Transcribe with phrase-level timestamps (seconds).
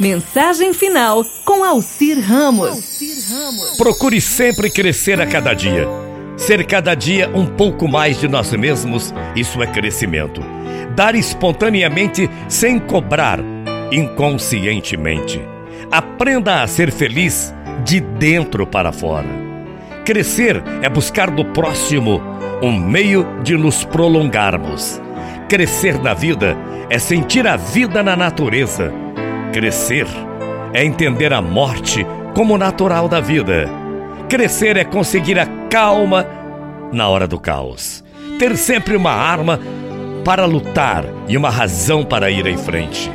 [0.00, 2.98] Mensagem final com Alcir Ramos.
[3.76, 5.86] Procure sempre crescer a cada dia.
[6.36, 10.40] Ser cada dia um pouco mais de nós mesmos, isso é crescimento.
[10.96, 13.38] Dar espontaneamente sem cobrar,
[13.92, 15.40] inconscientemente.
[15.90, 17.54] Aprenda a ser feliz
[17.84, 19.28] de dentro para fora.
[20.04, 22.20] Crescer é buscar do próximo
[22.62, 25.00] um meio de nos prolongarmos.
[25.48, 26.56] Crescer na vida
[26.88, 29.01] é sentir a vida na natureza
[29.52, 30.06] Crescer
[30.72, 33.68] é entender a morte como natural da vida.
[34.26, 36.26] Crescer é conseguir a calma
[36.90, 38.02] na hora do caos.
[38.38, 39.60] Ter sempre uma arma
[40.24, 43.12] para lutar e uma razão para ir em frente.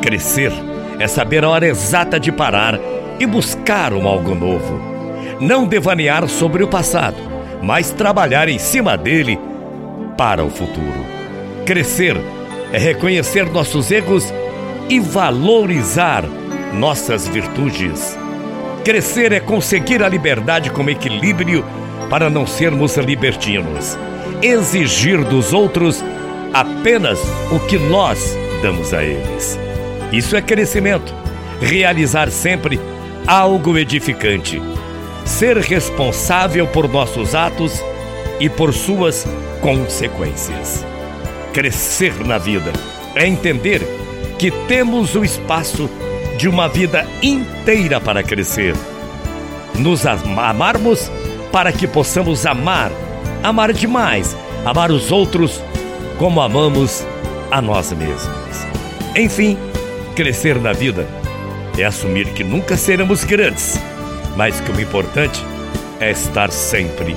[0.00, 0.50] Crescer
[0.98, 2.80] é saber a hora exata de parar
[3.20, 4.80] e buscar um algo novo.
[5.38, 7.18] Não devanear sobre o passado,
[7.62, 9.38] mas trabalhar em cima dele
[10.18, 11.06] para o futuro.
[11.64, 12.16] Crescer
[12.72, 14.32] é reconhecer nossos erros
[14.92, 16.22] e valorizar
[16.74, 18.14] nossas virtudes.
[18.84, 21.64] Crescer é conseguir a liberdade com equilíbrio
[22.10, 23.96] para não sermos libertinos.
[24.42, 26.04] Exigir dos outros
[26.52, 27.18] apenas
[27.50, 29.58] o que nós damos a eles.
[30.12, 31.14] Isso é crescimento.
[31.58, 32.78] Realizar sempre
[33.26, 34.60] algo edificante.
[35.24, 37.82] Ser responsável por nossos atos
[38.38, 39.26] e por suas
[39.62, 40.84] consequências.
[41.54, 42.70] Crescer na vida
[43.14, 44.01] é entender
[44.38, 45.88] que temos o espaço
[46.38, 48.74] de uma vida inteira para crescer.
[49.78, 51.10] Nos amarmos
[51.50, 52.90] para que possamos amar,
[53.42, 55.62] amar demais, amar os outros
[56.18, 57.04] como amamos
[57.50, 58.28] a nós mesmos.
[59.14, 59.58] Enfim,
[60.14, 61.06] crescer na vida
[61.78, 63.78] é assumir que nunca seremos grandes,
[64.36, 65.44] mas que o importante
[66.00, 67.16] é estar sempre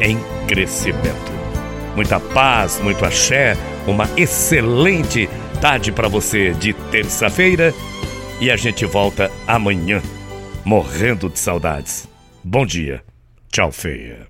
[0.00, 1.41] em crescimento.
[1.94, 5.28] Muita paz, muito axé, uma excelente
[5.60, 7.72] tarde para você de terça-feira
[8.40, 10.02] e a gente volta amanhã,
[10.64, 12.08] morrendo de saudades.
[12.42, 13.02] Bom dia.
[13.50, 14.26] Tchau, feia.